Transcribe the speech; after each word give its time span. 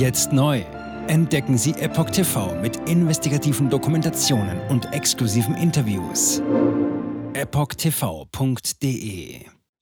Jetzt 0.00 0.32
neu. 0.32 0.64
Entdecken 1.08 1.58
Sie 1.58 1.72
Epoch 1.72 2.08
TV 2.08 2.58
mit 2.62 2.88
investigativen 2.88 3.68
Dokumentationen 3.68 4.58
und 4.70 4.90
exklusiven 4.94 5.54
Interviews. 5.54 6.40
EpochTV.de 7.34 8.64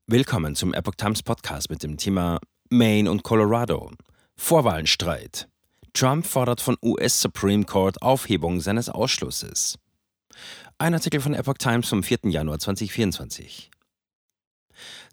Willkommen 0.09 0.57
zum 0.57 0.75
Epoch 0.75 0.97
Times 0.97 1.23
Podcast 1.23 1.71
mit 1.71 1.85
dem 1.85 1.97
Thema 1.99 2.41
Maine 2.69 3.09
und 3.09 3.23
Colorado. 3.23 3.93
Vorwahlenstreit. 4.35 5.47
Trump 5.93 6.27
fordert 6.27 6.61
von 6.61 6.77
US 6.83 7.21
Supreme 7.21 7.63
Court 7.63 8.03
Aufhebung 8.03 8.61
seines 8.61 8.89
Ausschlusses. 8.89 9.79
Ein 10.79 10.95
Artikel 10.95 11.21
von 11.21 11.33
Epoch 11.33 11.59
Times 11.59 11.89
vom 11.89 12.03
4. 12.03 12.23
Januar 12.25 12.59
2024. 12.59 13.71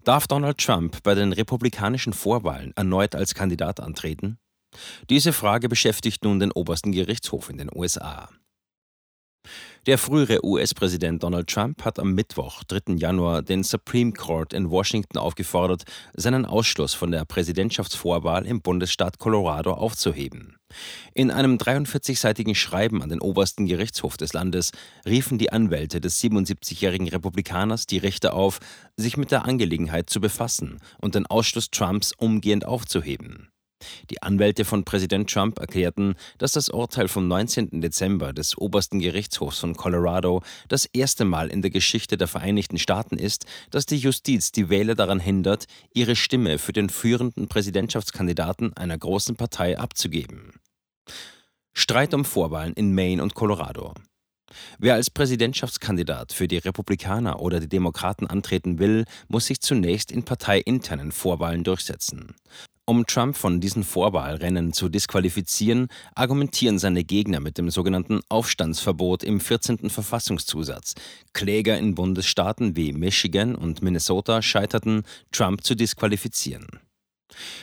Darf 0.02 0.26
Donald 0.26 0.58
Trump 0.58 1.00
bei 1.04 1.14
den 1.14 1.32
republikanischen 1.32 2.12
Vorwahlen 2.12 2.72
erneut 2.74 3.14
als 3.14 3.34
Kandidat 3.34 3.78
antreten? 3.78 4.40
Diese 5.10 5.32
Frage 5.32 5.68
beschäftigt 5.68 6.24
nun 6.24 6.40
den 6.40 6.52
obersten 6.52 6.92
Gerichtshof 6.92 7.50
in 7.50 7.58
den 7.58 7.70
USA. 7.74 8.28
Der 9.86 9.98
frühere 9.98 10.44
US-Präsident 10.44 11.22
Donald 11.22 11.48
Trump 11.48 11.84
hat 11.84 12.00
am 12.00 12.12
Mittwoch, 12.12 12.64
3. 12.64 12.94
Januar, 12.96 13.42
den 13.42 13.62
Supreme 13.62 14.12
Court 14.12 14.52
in 14.52 14.68
Washington 14.68 15.18
aufgefordert, 15.18 15.84
seinen 16.14 16.44
Ausschluss 16.44 16.92
von 16.92 17.12
der 17.12 17.24
Präsidentschaftsvorwahl 17.24 18.46
im 18.46 18.62
Bundesstaat 18.62 19.20
Colorado 19.20 19.72
aufzuheben. 19.72 20.56
In 21.14 21.30
einem 21.30 21.56
43-seitigen 21.56 22.56
Schreiben 22.56 23.00
an 23.00 23.10
den 23.10 23.20
obersten 23.20 23.66
Gerichtshof 23.66 24.16
des 24.16 24.32
Landes 24.32 24.72
riefen 25.06 25.38
die 25.38 25.52
Anwälte 25.52 26.00
des 26.00 26.20
77-jährigen 26.20 27.08
Republikaners 27.08 27.86
die 27.86 27.98
Richter 27.98 28.34
auf, 28.34 28.58
sich 28.96 29.16
mit 29.16 29.30
der 29.30 29.44
Angelegenheit 29.44 30.10
zu 30.10 30.20
befassen 30.20 30.80
und 31.00 31.14
den 31.14 31.26
Ausschluss 31.26 31.70
Trumps 31.70 32.12
umgehend 32.12 32.64
aufzuheben. 32.64 33.50
Die 34.10 34.22
Anwälte 34.22 34.64
von 34.64 34.84
Präsident 34.84 35.30
Trump 35.30 35.58
erklärten, 35.58 36.14
dass 36.38 36.52
das 36.52 36.68
Urteil 36.68 37.08
vom 37.08 37.28
19. 37.28 37.80
Dezember 37.80 38.32
des 38.32 38.56
obersten 38.56 39.00
Gerichtshofs 39.00 39.58
von 39.58 39.74
Colorado 39.74 40.42
das 40.68 40.86
erste 40.86 41.24
Mal 41.24 41.48
in 41.48 41.62
der 41.62 41.70
Geschichte 41.70 42.16
der 42.16 42.28
Vereinigten 42.28 42.78
Staaten 42.78 43.18
ist, 43.18 43.46
dass 43.70 43.86
die 43.86 43.98
Justiz 43.98 44.52
die 44.52 44.68
Wähler 44.68 44.94
daran 44.94 45.20
hindert, 45.20 45.66
ihre 45.92 46.16
Stimme 46.16 46.58
für 46.58 46.72
den 46.72 46.88
führenden 46.88 47.48
Präsidentschaftskandidaten 47.48 48.76
einer 48.76 48.98
großen 48.98 49.36
Partei 49.36 49.78
abzugeben. 49.78 50.52
Streit 51.74 52.14
um 52.14 52.24
Vorwahlen 52.24 52.72
in 52.72 52.94
Maine 52.94 53.22
und 53.22 53.34
Colorado. 53.34 53.92
Wer 54.78 54.94
als 54.94 55.10
Präsidentschaftskandidat 55.10 56.32
für 56.32 56.48
die 56.48 56.58
Republikaner 56.58 57.40
oder 57.40 57.60
die 57.60 57.68
Demokraten 57.68 58.26
antreten 58.26 58.78
will, 58.78 59.04
muss 59.28 59.46
sich 59.46 59.60
zunächst 59.60 60.10
in 60.10 60.22
parteiinternen 60.22 61.12
Vorwahlen 61.12 61.64
durchsetzen. 61.64 62.34
Um 62.88 63.04
Trump 63.04 63.36
von 63.36 63.60
diesen 63.60 63.82
Vorwahlrennen 63.82 64.72
zu 64.72 64.88
disqualifizieren, 64.88 65.88
argumentieren 66.14 66.78
seine 66.78 67.02
Gegner 67.02 67.40
mit 67.40 67.58
dem 67.58 67.68
sogenannten 67.68 68.20
Aufstandsverbot 68.28 69.24
im 69.24 69.40
14. 69.40 69.90
Verfassungszusatz. 69.90 70.94
Kläger 71.32 71.76
in 71.76 71.96
Bundesstaaten 71.96 72.76
wie 72.76 72.92
Michigan 72.92 73.56
und 73.56 73.82
Minnesota 73.82 74.40
scheiterten, 74.40 75.02
Trump 75.32 75.64
zu 75.64 75.74
disqualifizieren. 75.74 76.85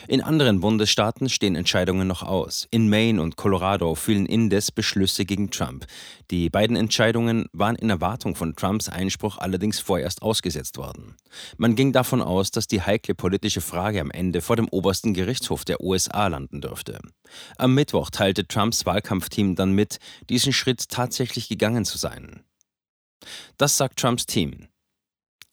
In 0.06 0.20
anderen 0.20 0.60
Bundesstaaten 0.60 1.28
stehen 1.28 1.56
Entscheidungen 1.56 2.06
noch 2.06 2.22
aus. 2.22 2.68
In 2.70 2.88
Maine 2.88 3.20
und 3.20 3.36
Colorado 3.36 3.94
fielen 3.94 4.26
indes 4.26 4.70
Beschlüsse 4.70 5.24
gegen 5.24 5.50
Trump. 5.50 5.86
Die 6.30 6.50
beiden 6.50 6.76
Entscheidungen 6.76 7.46
waren 7.52 7.76
in 7.76 7.90
Erwartung 7.90 8.36
von 8.36 8.54
Trumps 8.54 8.88
Einspruch 8.88 9.38
allerdings 9.38 9.80
vorerst 9.80 10.22
ausgesetzt 10.22 10.76
worden. 10.76 11.16
Man 11.56 11.74
ging 11.74 11.92
davon 11.92 12.20
aus, 12.20 12.50
dass 12.50 12.66
die 12.66 12.82
heikle 12.82 13.14
politische 13.14 13.60
Frage 13.60 14.00
am 14.00 14.10
Ende 14.10 14.42
vor 14.42 14.56
dem 14.56 14.68
obersten 14.68 15.14
Gerichtshof 15.14 15.64
der 15.64 15.80
USA 15.80 16.26
landen 16.28 16.60
dürfte. 16.60 17.00
Am 17.56 17.74
Mittwoch 17.74 18.10
teilte 18.10 18.46
Trumps 18.46 18.84
Wahlkampfteam 18.86 19.54
dann 19.54 19.72
mit, 19.72 19.98
diesen 20.28 20.52
Schritt 20.52 20.88
tatsächlich 20.88 21.48
gegangen 21.48 21.84
zu 21.84 21.98
sein. 21.98 22.44
Das 23.56 23.76
sagt 23.76 23.98
Trumps 23.98 24.26
Team. 24.26 24.68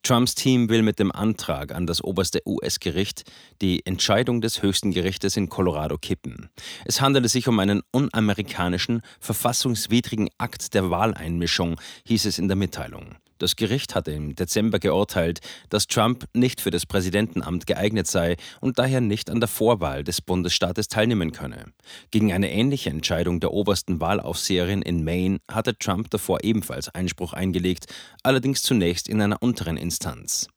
Trumps 0.04 0.34
Team 0.34 0.70
will 0.70 0.82
mit 0.82 0.98
dem 0.98 1.12
Antrag 1.12 1.74
an 1.74 1.86
das 1.86 2.04
oberste 2.04 2.42
US-Gericht 2.46 3.24
die 3.62 3.86
Entscheidung 3.86 4.42
des 4.42 4.64
höchsten 4.64 4.92
Gerichtes 4.92 5.38
in 5.38 5.50
Colorado 5.50 5.98
kippen. 5.98 6.50
Es 6.86 7.02
handele 7.02 7.30
sich 7.30 7.48
um 7.48 7.60
einen 7.60 7.82
unamerikanischen, 7.92 9.02
verfassungswidrigen 9.20 10.30
Akt 10.40 10.74
der 10.74 10.90
Wahleinmischung, 10.90 11.80
hieß 12.06 12.26
es 12.26 12.40
in 12.40 12.48
der 12.48 12.58
Mitteilung. 12.58 13.16
Das 13.42 13.56
Gericht 13.56 13.96
hatte 13.96 14.12
im 14.12 14.36
Dezember 14.36 14.78
geurteilt, 14.78 15.40
dass 15.70 15.88
Trump 15.88 16.26
nicht 16.32 16.62
für 16.62 16.70
das 16.70 16.86
Präsidentenamt 16.86 17.66
geeignet 17.66 18.06
sei 18.06 18.36
und 18.60 18.78
daher 18.78 19.02
nicht 19.02 19.32
an 19.32 19.40
der 19.40 19.50
Vorwahl 19.50 20.04
des 20.04 20.22
Bundesstaates 20.22 20.90
teilnehmen 20.90 21.32
könne. 21.32 21.74
Gegen 22.12 22.32
eine 22.32 22.52
ähnliche 22.52 22.92
Entscheidung 22.92 23.40
der 23.40 23.52
obersten 23.52 24.00
Wahlaufseherin 24.00 24.84
in 24.84 25.04
Maine 25.04 25.40
hatte 25.50 25.76
Trump 25.76 26.12
davor 26.12 26.44
ebenfalls 26.44 26.90
Einspruch 26.90 27.34
eingelegt, 27.34 27.88
allerdings 28.22 28.62
zunächst 28.62 29.10
in 29.10 29.20
einer 29.20 29.42
unteren 29.42 29.78
Instanz. 29.78 30.48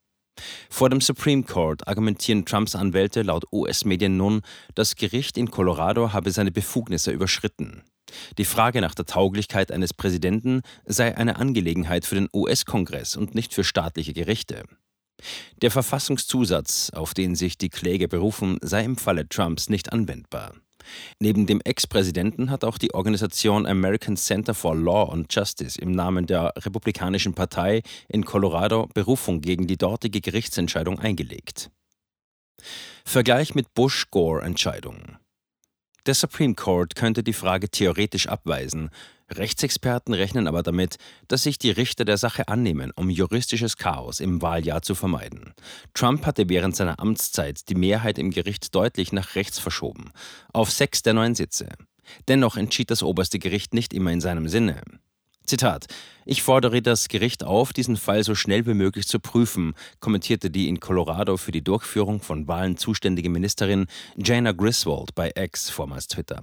Vor 0.69 0.91
dem 0.91 1.01
Supreme 1.01 1.41
Court 1.41 1.87
argumentieren 1.87 2.45
Trumps 2.45 2.75
Anwälte 2.75 3.23
laut 3.23 3.45
US-Medien 3.51 4.15
nun, 4.15 4.41
das 4.75 4.95
Gericht 4.95 5.39
in 5.39 5.49
Colorado 5.49 6.13
habe 6.13 6.29
seine 6.29 6.51
Befugnisse 6.51 7.09
überschritten. 7.09 7.81
Die 8.37 8.45
Frage 8.45 8.81
nach 8.81 8.95
der 8.95 9.05
Tauglichkeit 9.05 9.71
eines 9.71 9.93
Präsidenten 9.93 10.61
sei 10.85 11.15
eine 11.15 11.37
Angelegenheit 11.37 12.05
für 12.05 12.15
den 12.15 12.29
US-Kongress 12.33 13.15
und 13.15 13.35
nicht 13.35 13.53
für 13.53 13.63
staatliche 13.63 14.13
Gerichte. 14.13 14.63
Der 15.61 15.71
Verfassungszusatz, 15.71 16.91
auf 16.93 17.13
den 17.13 17.35
sich 17.35 17.57
die 17.57 17.69
Kläger 17.69 18.07
berufen, 18.07 18.57
sei 18.61 18.83
im 18.83 18.97
Falle 18.97 19.27
Trumps 19.27 19.69
nicht 19.69 19.93
anwendbar. 19.93 20.53
Neben 21.19 21.47
dem 21.47 21.61
Ex-Präsidenten 21.61 22.51
hat 22.51 22.63
auch 22.63 22.77
die 22.77 22.93
Organisation 22.93 23.65
American 23.65 24.17
Center 24.17 24.53
for 24.53 24.75
Law 24.75 25.11
and 25.11 25.33
Justice 25.33 25.79
im 25.79 25.91
Namen 25.91 26.27
der 26.27 26.53
Republikanischen 26.57 27.33
Partei 27.33 27.81
in 28.07 28.25
Colorado 28.25 28.87
Berufung 28.93 29.41
gegen 29.41 29.67
die 29.67 29.77
dortige 29.77 30.21
Gerichtsentscheidung 30.21 30.99
eingelegt. 30.99 31.71
Vergleich 33.03 33.55
mit 33.55 33.73
Bush-Gore-Entscheidung. 33.73 35.17
Der 36.05 36.13
Supreme 36.13 36.53
Court 36.53 36.95
könnte 36.95 37.23
die 37.23 37.33
Frage 37.33 37.67
theoretisch 37.67 38.27
abweisen. 38.27 38.91
Rechtsexperten 39.31 40.13
rechnen 40.13 40.47
aber 40.47 40.61
damit, 40.61 40.97
dass 41.27 41.41
sich 41.41 41.57
die 41.57 41.71
Richter 41.71 42.05
der 42.05 42.17
Sache 42.17 42.47
annehmen, 42.47 42.91
um 42.95 43.09
juristisches 43.09 43.77
Chaos 43.77 44.19
im 44.19 44.39
Wahljahr 44.43 44.83
zu 44.83 44.93
vermeiden. 44.93 45.55
Trump 45.95 46.27
hatte 46.27 46.47
während 46.47 46.75
seiner 46.75 46.99
Amtszeit 46.99 47.67
die 47.69 47.75
Mehrheit 47.75 48.19
im 48.19 48.29
Gericht 48.29 48.75
deutlich 48.75 49.13
nach 49.13 49.33
rechts 49.33 49.57
verschoben, 49.57 50.11
auf 50.53 50.69
sechs 50.69 51.01
der 51.01 51.15
neun 51.15 51.33
Sitze. 51.33 51.69
Dennoch 52.27 52.55
entschied 52.55 52.91
das 52.91 53.01
oberste 53.01 53.39
Gericht 53.39 53.73
nicht 53.73 53.91
immer 53.91 54.11
in 54.11 54.21
seinem 54.21 54.47
Sinne. 54.47 54.83
Zitat: 55.45 55.85
Ich 56.25 56.41
fordere 56.41 56.81
das 56.81 57.07
Gericht 57.07 57.43
auf, 57.43 57.71
diesen 57.71 57.97
Fall 57.97 58.23
so 58.23 58.33
schnell 58.33 58.65
wie 58.65 58.73
möglich 58.73 59.07
zu 59.07 59.19
prüfen, 59.19 59.75
kommentierte 59.99 60.49
die 60.49 60.67
in 60.67 60.79
Colorado 60.79 61.37
für 61.37 61.51
die 61.51 61.63
Durchführung 61.63 62.19
von 62.19 62.47
Wahlen 62.47 62.77
zuständige 62.77 63.29
Ministerin 63.29 63.85
Jana 64.17 64.51
Griswold 64.51 65.13
bei 65.13 65.31
X, 65.35 65.69
vormals 65.69 66.07
Twitter. 66.07 66.41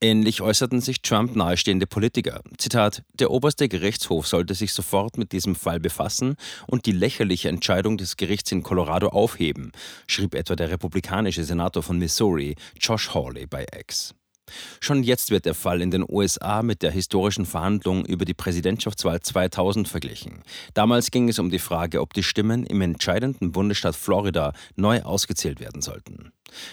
Ähnlich 0.00 0.42
äußerten 0.42 0.80
sich 0.80 1.02
Trump 1.02 1.36
nahestehende 1.36 1.86
Politiker. 1.86 2.40
Zitat: 2.58 3.02
Der 3.14 3.30
oberste 3.30 3.68
Gerichtshof 3.68 4.26
sollte 4.26 4.54
sich 4.54 4.72
sofort 4.72 5.16
mit 5.16 5.30
diesem 5.30 5.54
Fall 5.54 5.78
befassen 5.78 6.34
und 6.66 6.86
die 6.86 6.92
lächerliche 6.92 7.48
Entscheidung 7.48 7.98
des 7.98 8.16
Gerichts 8.16 8.50
in 8.50 8.64
Colorado 8.64 9.10
aufheben, 9.10 9.70
schrieb 10.08 10.34
etwa 10.34 10.56
der 10.56 10.70
republikanische 10.70 11.44
Senator 11.44 11.84
von 11.84 11.98
Missouri, 11.98 12.56
Josh 12.80 13.14
Hawley, 13.14 13.46
bei 13.46 13.64
X. 13.78 14.14
Schon 14.80 15.02
jetzt 15.02 15.30
wird 15.30 15.44
der 15.44 15.54
Fall 15.54 15.82
in 15.82 15.90
den 15.90 16.04
USA 16.08 16.62
mit 16.62 16.82
der 16.82 16.90
historischen 16.90 17.46
Verhandlung 17.46 18.04
über 18.04 18.24
die 18.24 18.34
Präsidentschaftswahl 18.34 19.20
2000 19.20 19.88
verglichen. 19.88 20.42
Damals 20.74 21.10
ging 21.10 21.28
es 21.28 21.38
um 21.38 21.50
die 21.50 21.58
Frage, 21.58 22.00
ob 22.00 22.14
die 22.14 22.22
Stimmen 22.22 22.64
im 22.64 22.80
entscheidenden 22.80 23.52
Bundesstaat 23.52 23.96
Florida 23.96 24.52
neu 24.76 25.02
ausgezählt 25.02 25.60
werden 25.60 25.82
sollten. 25.82 26.32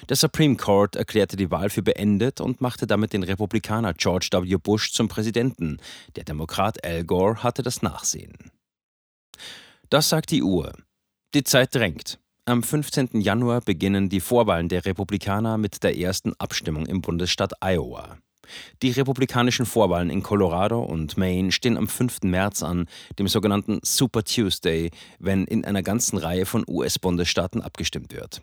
Der 0.09 0.15
Supreme 0.15 0.55
Court 0.55 0.95
erklärte 0.95 1.37
die 1.37 1.51
Wahl 1.51 1.69
für 1.69 1.83
beendet 1.83 2.41
und 2.41 2.61
machte 2.61 2.87
damit 2.87 3.13
den 3.13 3.23
Republikaner 3.23 3.93
George 3.93 4.29
W. 4.31 4.57
Bush 4.57 4.91
zum 4.91 5.07
Präsidenten. 5.07 5.77
Der 6.15 6.23
Demokrat 6.23 6.83
Al 6.83 7.03
Gore 7.03 7.43
hatte 7.43 7.63
das 7.63 7.81
Nachsehen. 7.81 8.51
Das 9.89 10.09
sagt 10.09 10.31
die 10.31 10.43
Uhr. 10.43 10.73
Die 11.33 11.43
Zeit 11.43 11.75
drängt. 11.75 12.19
Am 12.47 12.63
15. 12.63 13.19
Januar 13.19 13.59
beginnen 13.59 14.07
die 14.07 14.21
Vorwahlen 14.21 14.69
der 14.69 14.85
Republikaner 14.85 15.57
mit 15.57 15.83
der 15.83 15.97
ersten 15.97 16.31
Abstimmung 16.39 16.85
im 16.85 17.01
Bundesstaat 17.01 17.51
Iowa. 17.61 18.19
Die 18.81 18.91
republikanischen 18.91 19.65
Vorwahlen 19.65 20.09
in 20.09 20.23
Colorado 20.23 20.81
und 20.81 21.17
Maine 21.17 21.51
stehen 21.51 21.75
am 21.75 21.89
5. 21.89 22.21
März 22.21 22.63
an, 22.63 22.87
dem 23.19 23.27
sogenannten 23.27 23.79
Super 23.83 24.23
Tuesday, 24.23 24.91
wenn 25.19 25.43
in 25.43 25.65
einer 25.65 25.83
ganzen 25.83 26.17
Reihe 26.17 26.45
von 26.45 26.63
US-Bundesstaaten 26.65 27.61
abgestimmt 27.61 28.13
wird. 28.13 28.41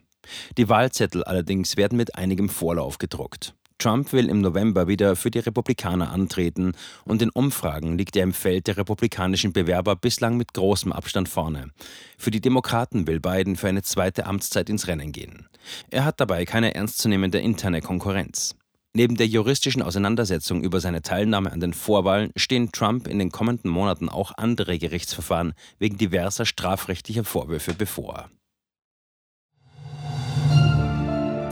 Die 0.59 0.69
Wahlzettel 0.69 1.25
allerdings 1.25 1.79
werden 1.79 1.97
mit 1.97 2.15
einigem 2.15 2.51
Vorlauf 2.51 2.99
gedruckt. 2.99 3.55
Trump 3.85 4.15
will 4.15 4.31
im 4.31 4.41
November 4.41 4.89
wieder 4.89 5.15
für 5.15 5.31
die 5.31 5.41
Republikaner 5.41 6.11
antreten 6.11 6.73
und 7.05 7.21
in 7.21 7.29
Umfragen 7.29 7.99
liegt 7.99 8.17
er 8.17 8.23
im 8.23 8.33
Feld 8.33 8.67
der 8.67 8.79
republikanischen 8.79 9.53
Bewerber 9.53 9.95
bislang 9.95 10.39
mit 10.39 10.55
großem 10.55 10.91
Abstand 10.91 11.29
vorne. 11.29 11.69
Für 12.17 12.31
die 12.31 12.41
Demokraten 12.41 13.07
will 13.07 13.21
Biden 13.21 13.57
für 13.57 13.69
eine 13.69 13.83
zweite 13.83 14.25
Amtszeit 14.25 14.71
ins 14.71 14.87
Rennen 14.87 15.13
gehen. 15.13 15.51
Er 15.91 16.07
hat 16.07 16.19
dabei 16.19 16.47
keine 16.47 16.75
ernstzunehmende 16.75 17.41
interne 17.41 17.83
Konkurrenz. 17.83 18.57
Neben 18.95 19.19
der 19.19 19.27
juristischen 19.27 19.83
Auseinandersetzung 19.83 20.63
über 20.63 20.81
seine 20.81 21.03
Teilnahme 21.03 21.53
an 21.53 21.61
den 21.61 21.75
Vorwahlen 21.75 22.31
stehen 22.37 22.73
Trump 22.73 23.07
in 23.07 23.19
den 23.19 23.33
kommenden 23.33 23.71
Monaten 23.71 24.09
auch 24.09 24.33
andere 24.39 24.79
Gerichtsverfahren 24.79 25.53
wegen 25.79 25.99
diverser 25.99 26.47
strafrechtlicher 26.47 27.25
Vorwürfe 27.25 27.75
bevor. 27.75 28.31